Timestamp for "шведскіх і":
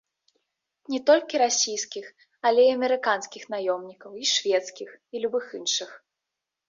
4.33-5.27